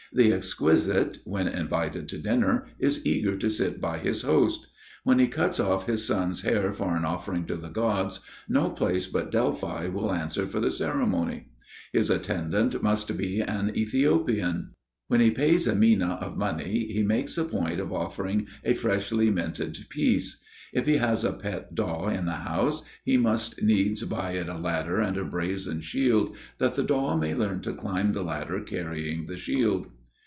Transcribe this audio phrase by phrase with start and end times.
[0.13, 4.67] The exquisite when invited to dinner, is eager to sit by his host.
[5.05, 8.19] When he cuts off his son's hair for an offering to the gods,
[8.49, 11.47] no place but Delphi will answer for the ceremony.
[11.93, 14.71] His attendant must be an Ethiopian.
[15.07, 19.29] When he pays a mina of money he makes a point of offering a freshly
[19.29, 20.43] minted piece.
[20.73, 24.57] If he has a pet daw in the house, he must needs buy it a
[24.57, 29.27] ladder and a brazen shield, that the daw may learn to climb the ladder carrying
[29.27, 29.87] the shield.